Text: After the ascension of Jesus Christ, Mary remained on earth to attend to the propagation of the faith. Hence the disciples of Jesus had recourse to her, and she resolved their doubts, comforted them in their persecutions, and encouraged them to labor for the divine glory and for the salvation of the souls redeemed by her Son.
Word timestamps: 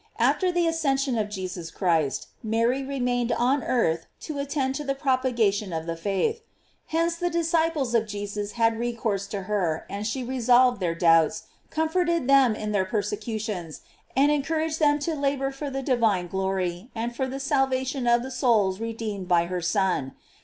After 0.17 0.51
the 0.51 0.65
ascension 0.65 1.15
of 1.15 1.29
Jesus 1.29 1.69
Christ, 1.69 2.29
Mary 2.41 2.81
remained 2.81 3.31
on 3.31 3.61
earth 3.63 4.07
to 4.21 4.39
attend 4.39 4.73
to 4.73 4.83
the 4.83 4.95
propagation 4.95 5.71
of 5.71 5.85
the 5.85 5.95
faith. 5.95 6.41
Hence 6.87 7.17
the 7.17 7.29
disciples 7.29 7.93
of 7.93 8.07
Jesus 8.07 8.53
had 8.53 8.79
recourse 8.79 9.27
to 9.27 9.43
her, 9.43 9.85
and 9.91 10.07
she 10.07 10.23
resolved 10.23 10.79
their 10.79 10.95
doubts, 10.95 11.43
comforted 11.69 12.27
them 12.27 12.55
in 12.55 12.71
their 12.71 12.83
persecutions, 12.83 13.81
and 14.17 14.31
encouraged 14.31 14.79
them 14.79 14.97
to 14.97 15.13
labor 15.13 15.51
for 15.51 15.69
the 15.69 15.83
divine 15.83 16.25
glory 16.25 16.89
and 16.95 17.15
for 17.15 17.27
the 17.27 17.39
salvation 17.39 18.07
of 18.07 18.23
the 18.23 18.31
souls 18.31 18.79
redeemed 18.79 19.27
by 19.27 19.45
her 19.45 19.61
Son. 19.61 20.13